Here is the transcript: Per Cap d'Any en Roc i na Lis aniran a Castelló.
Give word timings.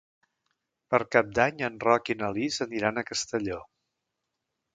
Per 0.93 0.99
Cap 1.15 1.29
d'Any 1.39 1.61
en 1.67 1.77
Roc 1.83 2.09
i 2.15 2.15
na 2.23 2.31
Lis 2.39 2.59
aniran 2.67 2.99
a 2.99 3.05
Castelló. 3.11 3.61